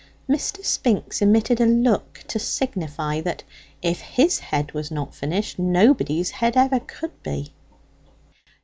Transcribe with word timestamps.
Mr. 0.27 0.65
Spinks 0.65 1.21
emitted 1.21 1.61
a 1.61 1.65
look 1.67 2.23
to 2.27 2.39
signify 2.39 3.21
that 3.21 3.43
if 3.83 4.01
his 4.01 4.39
head 4.39 4.71
was 4.71 4.89
not 4.89 5.13
finished, 5.13 5.59
nobody's 5.59 6.31
head 6.31 6.57
ever 6.57 6.79
could 6.79 7.21
be. 7.21 7.53